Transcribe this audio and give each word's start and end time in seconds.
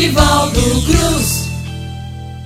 Nivaldo 0.00 0.62
Cruz. 0.86 1.50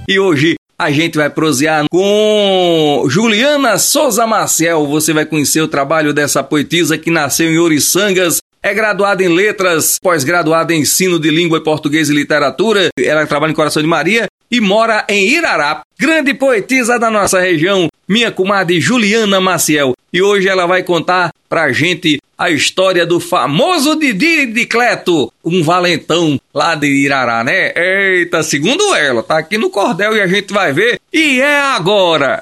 E 0.09 0.19
hoje 0.19 0.57
a 0.77 0.91
gente 0.91 1.17
vai 1.17 1.31
prosear 1.31 1.85
com 1.89 3.07
Juliana 3.09 3.79
Souza 3.79 4.27
Marcel. 4.27 4.85
Você 4.89 5.13
vai 5.13 5.25
conhecer 5.25 5.61
o 5.61 5.69
trabalho 5.69 6.13
dessa 6.13 6.43
poetisa 6.43 6.99
que 6.99 7.13
nasceu 7.13 7.49
em 7.49 7.59
Oriçangas. 7.61 8.39
É 8.61 8.75
graduada 8.75 9.23
em 9.23 9.29
letras, 9.29 10.01
pós-graduada 10.03 10.75
em 10.75 10.81
ensino 10.81 11.21
de 11.21 11.31
língua 11.31 11.63
português 11.63 12.11
e 12.11 12.13
literatura. 12.13 12.89
Ela 12.99 13.25
trabalha 13.25 13.53
em 13.53 13.55
Coração 13.55 13.81
de 13.81 13.89
Maria 13.89 14.27
e 14.55 14.61
mora 14.61 15.05
em 15.09 15.27
Irará. 15.31 15.83
Grande 15.99 16.33
poetisa 16.33 16.97
da 16.97 17.11
nossa 17.11 17.41
região, 17.41 17.89
minha 18.09 18.31
comadre 18.31 18.81
Juliana 18.81 19.41
Maciel. 19.41 19.95
E 20.13 20.23
hoje 20.23 20.47
ela 20.47 20.65
vai 20.65 20.85
contar 20.85 21.33
pra 21.49 21.73
gente 21.73 22.21
a 22.39 22.51
história 22.51 23.05
do 23.05 23.19
famoso 23.19 23.97
Didi 23.97 24.47
de 24.47 24.65
Cleto, 24.67 25.33
um 25.45 25.63
valentão 25.63 26.41
lá 26.53 26.77
de 26.77 26.87
Irará, 26.87 27.43
né? 27.43 27.73
Eita, 27.75 28.45
segundo 28.45 28.95
ela, 28.95 29.25
tá 29.25 29.39
aqui 29.39 29.59
no 29.59 29.71
cordel 29.71 30.17
e 30.17 30.21
a 30.21 30.27
gente 30.29 30.53
vai 30.53 30.73
ver. 30.73 31.01
E 31.13 31.41
é 31.41 31.61
agora! 31.61 32.41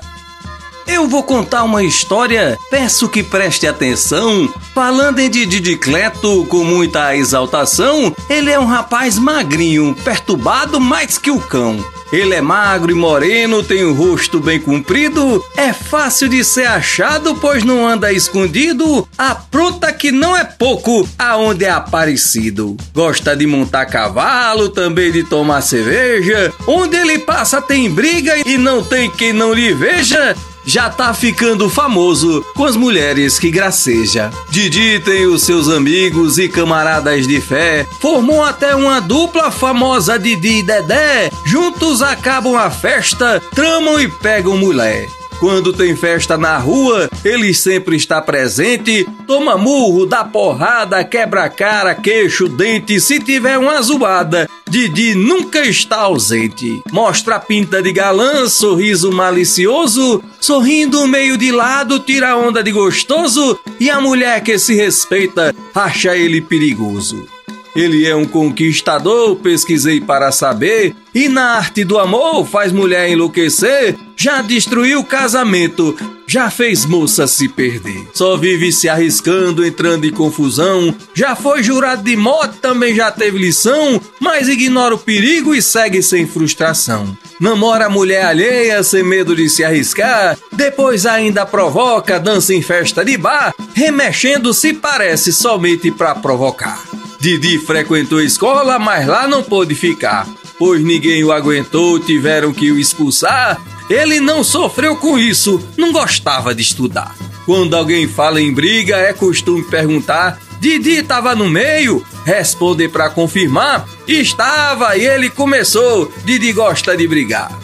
Eu 0.87 1.09
vou 1.09 1.23
contar 1.23 1.63
uma 1.63 1.83
história, 1.83 2.59
peço 2.69 3.09
que 3.09 3.23
preste 3.23 3.67
atenção. 3.67 4.53
Falando 4.75 5.21
em 5.21 5.31
Didi 5.31 5.61
de 5.61 5.77
Cleto 5.77 6.45
com 6.47 6.65
muita 6.65 7.17
exaltação, 7.17 8.15
ele 8.29 8.51
é 8.51 8.59
um 8.59 8.67
rapaz 8.67 9.19
magrinho, 9.19 9.97
perturbado 10.05 10.81
mais 10.81 11.17
que 11.17 11.31
o 11.31 11.41
cão. 11.41 11.83
Ele 12.13 12.35
é 12.35 12.43
magro 12.43 12.93
e 12.93 12.95
moreno, 12.95 13.63
tem 13.63 13.85
o 13.85 13.95
rosto 13.95 14.39
bem 14.39 14.61
comprido, 14.61 15.43
é 15.57 15.73
fácil 15.73 16.29
de 16.29 16.45
ser 16.45 16.67
achado, 16.67 17.35
pois 17.37 17.65
não 17.65 17.89
anda 17.89 18.13
escondido, 18.13 19.09
apronta 19.17 19.91
que 19.91 20.13
não 20.13 20.37
é 20.37 20.45
pouco 20.45 21.09
aonde 21.19 21.65
é 21.65 21.71
aparecido. 21.71 22.77
Gosta 22.93 23.35
de 23.35 23.47
montar 23.47 23.87
cavalo, 23.87 24.69
também 24.69 25.11
de 25.11 25.25
tomar 25.25 25.63
cerveja, 25.63 26.53
onde 26.67 26.97
ele 26.97 27.19
passa 27.19 27.63
tem 27.63 27.91
briga 27.91 28.35
e 28.47 28.59
não 28.59 28.85
tem 28.85 29.11
quem 29.11 29.33
não 29.33 29.55
lhe 29.55 29.73
veja, 29.73 30.37
já 30.65 30.89
tá 30.91 31.13
ficando 31.15 31.69
famoso 31.69 32.45
com 32.55 32.65
as 32.65 32.77
mulheres 32.77 33.39
que 33.39 33.51
graceja. 33.51 34.31
Didi 34.51 35.01
tem 35.01 35.27
os 35.27 35.43
seus 35.43 35.69
amigos 35.69 36.39
e 36.39 36.49
camaradas 36.49 37.27
de 37.27 37.41
fé, 37.41 37.87
formou 38.01 38.43
até 38.43 38.75
uma 38.75 39.01
dupla 39.01 39.51
famosa 39.51 40.19
Didi 40.19 40.59
e 40.59 40.63
Dedé. 40.63 41.31
Juntos 41.45 42.03
acabam 42.03 42.57
a 42.57 42.71
festa, 42.71 43.43
tramam 43.55 44.01
e 44.01 44.09
pegam 44.09 44.57
mulher. 44.57 45.09
Quando 45.43 45.73
tem 45.73 45.97
festa 45.97 46.39
na 46.39 46.57
rua, 46.57 47.11
ele 47.25 47.53
sempre 47.53 47.97
está 47.97 48.23
presente, 48.23 49.05
toma 49.27 49.59
murro, 49.59 50.07
dá 50.07 50.23
porrada, 50.23 51.03
quebra 51.03 51.49
cara, 51.49 51.97
queixo, 51.97 52.49
dente, 52.49 53.01
se 53.01 53.19
tiver 53.19 53.59
uma 53.59 53.83
zoada, 53.83 54.49
Didi 54.71 55.17
nunca 55.17 55.67
está 55.67 56.03
ausente. 56.03 56.81
Mostra 56.93 57.35
a 57.35 57.41
pinta 57.41 57.83
de 57.83 57.91
galã, 57.91 58.49
sorriso 58.49 59.11
malicioso, 59.11 60.23
sorrindo 60.41 61.09
meio 61.09 61.37
de 61.37 61.51
lado, 61.51 61.99
tira 61.99 62.37
onda 62.37 62.63
de 62.63 62.71
gostoso, 62.71 63.59
e 63.81 63.91
a 63.91 64.01
mulher 64.01 64.45
que 64.45 64.57
se 64.61 64.77
respeita 64.77 65.53
acha 65.75 66.17
ele 66.17 66.41
perigoso. 66.41 67.32
Ele 67.75 68.07
é 68.07 68.15
um 68.15 68.27
conquistador, 68.27 69.37
pesquisei 69.37 70.01
para 70.01 70.31
saber, 70.31 70.95
e 71.15 71.29
na 71.29 71.57
arte 71.57 71.85
do 71.85 71.99
amor 71.99 72.47
faz 72.47 72.71
mulher 72.71 73.09
enlouquecer. 73.09 73.97
Já 74.15 74.43
destruiu 74.43 75.03
casamento, 75.03 75.97
já 76.27 76.51
fez 76.51 76.85
moça 76.85 77.27
se 77.27 77.49
perder. 77.49 78.07
Só 78.13 78.37
vive 78.37 78.71
se 78.71 78.89
arriscando, 78.89 79.67
entrando 79.67 80.07
em 80.07 80.13
confusão. 80.13 80.95
Já 81.15 81.35
foi 81.35 81.63
jurado 81.63 82.03
de 82.03 82.15
morte, 82.15 82.59
também 82.59 82.95
já 82.95 83.11
teve 83.11 83.39
lição, 83.39 84.01
mas 84.21 84.49
ignora 84.49 84.95
o 84.95 84.99
perigo 84.99 85.55
e 85.55 85.63
segue 85.63 86.03
sem 86.03 86.27
frustração. 86.27 87.17
Namora 87.41 87.89
mulher 87.89 88.27
alheia 88.27 88.83
sem 88.83 89.03
medo 89.03 89.35
de 89.35 89.49
se 89.49 89.65
arriscar, 89.65 90.39
depois 90.53 91.07
ainda 91.07 91.45
provoca, 91.45 92.21
dança 92.21 92.55
em 92.55 92.63
festa 92.63 93.05
de 93.05 93.17
bar, 93.17 93.53
remexendo 93.75 94.55
se 94.55 94.73
parece 94.73 95.33
somente 95.33 95.91
para 95.91 96.15
provocar. 96.15 96.92
Didi 97.23 97.57
frequentou 97.57 98.19
a 98.19 98.25
escola, 98.25 98.81
mas 98.81 99.07
lá 99.07 99.29
não 99.29 99.45
pôde 99.45 99.77
ficar. 99.77 100.27
Pois 100.59 100.83
ninguém 100.83 101.23
o 101.23 101.31
aguentou, 101.31 102.01
tiveram 102.01 102.53
que 102.53 102.73
o 102.73 102.77
expulsar. 102.81 103.63
Ele 103.89 104.19
não 104.19 104.43
sofreu 104.43 104.97
com 104.97 105.17
isso, 105.17 105.63
não 105.77 105.93
gostava 105.93 106.53
de 106.53 106.63
estudar. 106.63 107.15
Quando 107.47 107.77
alguém 107.77 108.09
fala 108.09 108.41
em 108.41 108.53
briga, 108.53 108.97
é 108.97 109.13
costume 109.13 109.63
perguntar: 109.63 110.41
Didi 110.59 110.97
estava 110.97 111.33
no 111.33 111.49
meio? 111.49 112.05
Responder 112.27 112.89
para 112.89 113.09
confirmar: 113.09 113.89
Estava 114.09 114.97
e 114.97 115.07
ele 115.07 115.31
começou. 115.31 116.13
Didi 116.25 116.53
gosta 116.53 116.97
de 116.97 117.07
brigar. 117.07 117.57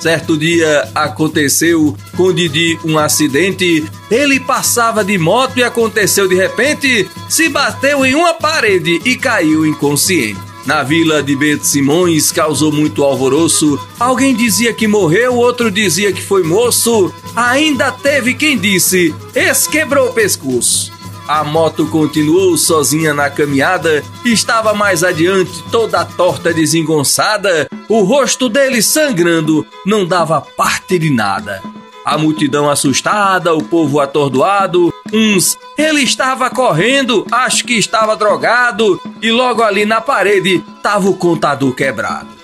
Certo 0.00 0.36
dia 0.36 0.90
aconteceu 0.92 1.96
com 2.14 2.32
Didi 2.32 2.78
um 2.84 2.98
acidente. 2.98 3.84
Ele 4.10 4.40
passava 4.40 5.04
de 5.04 5.18
moto 5.18 5.58
e 5.58 5.64
aconteceu 5.64 6.26
de 6.26 6.34
repente, 6.34 7.08
se 7.28 7.48
bateu 7.48 8.04
em 8.04 8.14
uma 8.14 8.34
parede 8.34 9.00
e 9.04 9.16
caiu 9.16 9.66
inconsciente. 9.66 10.38
Na 10.66 10.82
vila 10.82 11.22
de 11.22 11.36
Bento 11.36 11.66
Simões 11.66 12.32
causou 12.32 12.72
muito 12.72 13.04
alvoroço. 13.04 13.78
Alguém 14.00 14.34
dizia 14.34 14.72
que 14.72 14.86
morreu, 14.86 15.36
outro 15.36 15.70
dizia 15.70 16.10
que 16.10 16.22
foi 16.22 16.42
moço. 16.42 17.12
Ainda 17.36 17.92
teve 17.92 18.32
quem 18.32 18.56
disse: 18.56 19.14
esse 19.34 19.68
quebrou 19.68 20.08
o 20.08 20.12
pescoço. 20.14 20.90
A 21.26 21.42
moto 21.42 21.86
continuou 21.86 22.56
sozinha 22.56 23.14
na 23.14 23.30
caminhada, 23.30 24.04
estava 24.26 24.74
mais 24.74 25.02
adiante, 25.02 25.62
toda 25.70 26.04
torta 26.04 26.52
desengonçada, 26.52 27.66
o 27.88 28.02
rosto 28.02 28.46
dele 28.48 28.82
sangrando, 28.82 29.66
não 29.86 30.04
dava 30.04 30.42
parte 30.42 30.98
de 30.98 31.08
nada. 31.08 31.62
A 32.04 32.18
multidão 32.18 32.68
assustada, 32.68 33.54
o 33.54 33.62
povo 33.62 33.98
atordoado, 33.98 34.92
uns. 35.12 35.56
Ele 35.76 36.02
estava 36.02 36.50
correndo, 36.50 37.26
acho 37.32 37.64
que 37.64 37.74
estava 37.74 38.16
drogado, 38.16 39.00
e 39.22 39.30
logo 39.30 39.62
ali 39.62 39.86
na 39.86 40.00
parede 40.00 40.62
estava 40.76 41.08
o 41.08 41.16
contador 41.16 41.72
quebrado. 41.74 42.34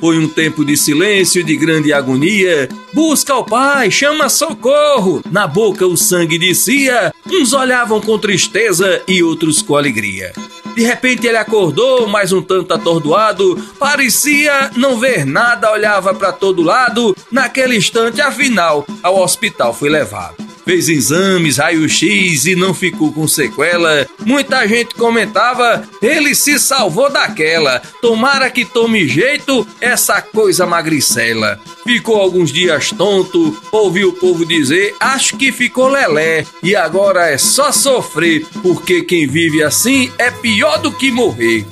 Foi 0.00 0.18
um 0.18 0.26
tempo 0.26 0.64
de 0.64 0.78
silêncio, 0.78 1.44
de 1.44 1.54
grande 1.56 1.92
agonia. 1.92 2.70
Busca 2.94 3.34
o 3.34 3.44
pai, 3.44 3.90
chama 3.90 4.30
socorro. 4.30 5.22
Na 5.30 5.46
boca 5.46 5.86
o 5.86 5.94
sangue 5.94 6.38
descia. 6.38 7.12
Uns 7.26 7.52
olhavam 7.52 8.00
com 8.00 8.18
tristeza 8.18 9.02
e 9.06 9.22
outros 9.22 9.60
com 9.60 9.76
alegria. 9.76 10.32
De 10.80 10.86
repente 10.86 11.26
ele 11.26 11.36
acordou, 11.36 12.08
mais 12.08 12.32
um 12.32 12.40
tanto 12.40 12.72
atordoado, 12.72 13.54
parecia 13.78 14.70
não 14.76 14.98
ver 14.98 15.26
nada, 15.26 15.70
olhava 15.70 16.14
para 16.14 16.32
todo 16.32 16.62
lado. 16.62 17.14
Naquele 17.30 17.76
instante, 17.76 18.22
afinal, 18.22 18.86
ao 19.02 19.18
hospital 19.18 19.74
foi 19.74 19.90
levado 19.90 20.39
fez 20.64 20.88
exames, 20.88 21.58
raio-x 21.58 22.46
e 22.46 22.54
não 22.54 22.72
ficou 22.74 23.12
com 23.12 23.26
sequela. 23.26 24.06
Muita 24.24 24.66
gente 24.66 24.94
comentava: 24.94 25.82
ele 26.02 26.34
se 26.34 26.58
salvou 26.58 27.10
daquela. 27.10 27.80
Tomara 28.00 28.50
que 28.50 28.64
tome 28.64 29.08
jeito 29.08 29.66
essa 29.80 30.20
coisa 30.20 30.66
magricela. 30.66 31.58
Ficou 31.84 32.16
alguns 32.16 32.52
dias 32.52 32.90
tonto, 32.90 33.60
ouviu 33.72 34.10
o 34.10 34.12
povo 34.12 34.44
dizer: 34.44 34.94
acho 35.00 35.36
que 35.36 35.52
ficou 35.52 35.88
lelé. 35.88 36.44
E 36.62 36.76
agora 36.76 37.28
é 37.28 37.38
só 37.38 37.72
sofrer, 37.72 38.46
porque 38.62 39.02
quem 39.02 39.26
vive 39.26 39.62
assim 39.62 40.10
é 40.18 40.30
pior 40.30 40.78
do 40.78 40.92
que 40.92 41.10
morrer. 41.10 41.64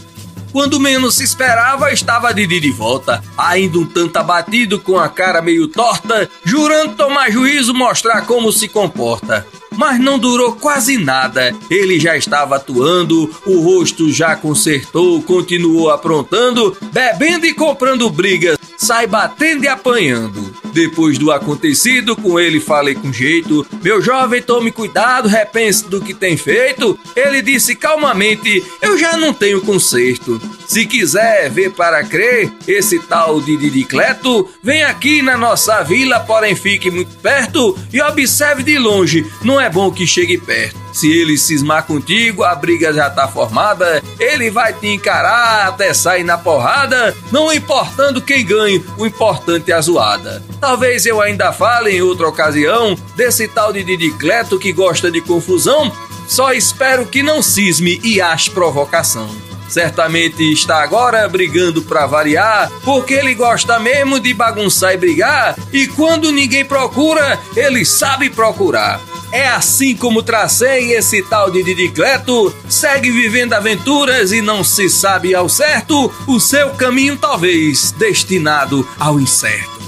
Quando 0.53 0.81
menos 0.81 1.17
se 1.17 1.25
esperava, 1.25 1.93
estava 1.93 2.33
Didi 2.33 2.61
de 2.61 2.71
volta, 2.71 3.23
ainda 3.37 3.79
um 3.79 3.87
tanto 3.87 4.17
abatido, 4.17 4.79
com 4.81 4.99
a 4.99 5.09
cara 5.09 5.43
meio 5.43 5.69
torta, 5.69 6.29
jurando 6.45 6.97
tomar 6.97 7.31
juízo, 7.31 7.75
mostrar 7.75 8.23
como 8.23 8.53
se 8.53 8.69
comporta. 8.69 9.47
Mas 9.77 10.01
não 10.01 10.19
durou 10.19 10.53
quase 10.55 10.99
nada. 10.99 11.55
Ele 11.71 12.01
já 12.01 12.17
estava 12.17 12.57
atuando, 12.57 13.31
o 13.47 13.61
rosto 13.61 14.11
já 14.11 14.35
consertou, 14.35 15.23
continuou 15.23 15.91
aprontando, 15.91 16.77
bebendo 16.93 17.47
e 17.47 17.55
comprando 17.55 18.11
brigas, 18.11 18.58
sai 18.79 19.07
batendo 19.07 19.65
e 19.65 19.69
apanhando. 19.69 20.57
Depois 20.73 21.19
do 21.19 21.33
acontecido, 21.33 22.15
com 22.15 22.39
ele 22.39 22.61
falei 22.61 22.95
com 22.95 23.13
jeito: 23.13 23.67
Meu 23.83 24.01
jovem, 24.01 24.41
tome 24.41 24.71
cuidado, 24.71 25.29
repense 25.29 25.89
do 25.89 26.01
que 26.01 26.15
tem 26.15 26.37
feito. 26.37 26.99
Ele 27.17 27.43
disse 27.43 27.75
calmamente: 27.75 28.65
Eu 28.81 28.97
já 28.97 29.17
não 29.17 29.35
tenho 29.35 29.61
conserto. 29.61 30.41
Se 30.67 30.87
quiser 30.87 31.51
ver 31.51 31.73
para 31.73 32.05
crer, 32.05 32.53
esse 32.67 32.99
tal 33.01 33.41
de 33.41 33.57
Didicleto, 33.57 34.49
vem 34.63 34.85
aqui 34.85 35.23
na 35.23 35.37
nossa 35.37 35.83
vila, 35.83 36.21
porém 36.21 36.55
fique 36.55 36.91
muito 36.91 37.17
perto 37.17 37.77
e 37.93 38.01
observe 38.01 38.63
de 38.63 38.79
longe. 38.79 39.27
Não 39.43 39.61
é 39.61 39.69
bom 39.69 39.91
que 39.91 40.07
chegue 40.07 40.39
perto. 40.39 40.88
Se 40.99 41.09
ele 41.13 41.39
cismar 41.39 41.85
contigo, 41.85 42.43
a 42.43 42.57
briga 42.57 42.93
já 42.93 43.09
tá 43.09 43.29
formada, 43.29 44.03
ele 44.19 44.51
vai 44.51 44.73
te 44.73 44.89
encarar 44.89 45.69
até 45.69 45.95
sair 45.95 46.25
na 46.25 46.37
porrada, 46.37 47.17
não 47.31 47.53
importando 47.53 48.21
quem 48.21 48.45
ganhe, 48.45 48.85
o 48.97 49.07
importante 49.07 49.71
é 49.71 49.77
a 49.77 49.81
zoada. 49.81 50.43
Talvez 50.61 51.07
eu 51.07 51.21
ainda 51.21 51.53
fale 51.53 51.93
em 51.93 52.03
outra 52.03 52.27
ocasião 52.27 52.97
desse 53.15 53.47
tal 53.47 53.73
de 53.73 53.85
Didicleto 53.85 54.59
que 54.59 54.73
gosta 54.73 55.09
de 55.09 55.21
confusão, 55.21 55.93
só 56.27 56.53
espero 56.53 57.07
que 57.07 57.23
não 57.23 57.43
cisme 57.43 58.01
e 58.03 58.21
ache 58.21 58.51
provocação. 58.51 59.31
certamente 59.69 60.43
está 60.53 60.83
agora 60.83 61.29
brigando 61.29 61.83
para 61.83 62.07
variar, 62.07 62.73
porque 62.83 63.15
ele 63.15 63.35
gosta 63.35 63.79
mesmo 63.79 64.19
de 64.19 64.35
bagunçar 64.35 64.95
e 64.95 64.97
brigar, 64.97 65.57
e 65.73 65.87
quando 65.87 66.33
ninguém 66.33 66.65
procura, 66.65 67.39
ele 67.55 67.85
sabe 67.85 68.31
procurar. 68.31 69.01
É 69.31 69.47
assim 69.49 69.95
como 69.95 70.23
tracei 70.23 70.95
esse 70.95 71.23
tal 71.23 71.51
de 71.51 71.63
Didicleto, 71.63 72.55
segue 72.69 73.11
vivendo 73.11 73.53
aventuras 73.53 74.33
e 74.33 74.41
não 74.41 74.65
se 74.65 74.89
sabe 74.89 75.35
ao 75.35 75.49
certo 75.49 76.13
o 76.27 76.41
seu 76.41 76.71
caminho 76.71 77.17
talvez 77.17 77.93
destinado 77.93 78.89
ao 78.99 79.21
incerto. 79.21 79.79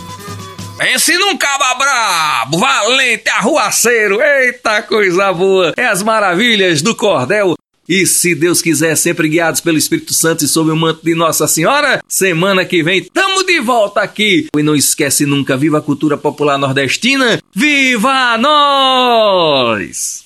Pense 0.76 1.12
num 1.18 1.36
caba 1.36 1.74
brabo, 1.74 2.58
valente, 2.58 3.28
arruaceiro, 3.28 4.20
eita 4.22 4.82
coisa 4.82 5.32
boa! 5.32 5.74
É 5.76 5.84
as 5.84 6.02
maravilhas 6.02 6.80
do 6.80 6.94
cordel 6.94 7.54
e 7.90 8.06
se 8.06 8.36
Deus 8.36 8.62
quiser, 8.62 8.96
sempre 8.96 9.28
guiados 9.28 9.60
pelo 9.60 9.76
Espírito 9.76 10.14
Santo 10.14 10.44
e 10.44 10.48
sob 10.48 10.70
o 10.70 10.76
manto 10.76 11.00
de 11.02 11.12
Nossa 11.12 11.48
Senhora, 11.48 12.00
semana 12.06 12.64
que 12.64 12.84
vem 12.84 13.02
tamo 13.02 13.42
de 13.42 13.58
volta 13.58 14.00
aqui. 14.00 14.46
E 14.56 14.62
não 14.62 14.76
esquece 14.76 15.26
nunca, 15.26 15.56
viva 15.56 15.78
a 15.78 15.82
cultura 15.82 16.16
popular 16.16 16.56
nordestina, 16.56 17.42
viva 17.52 18.38
nós! 18.38 20.18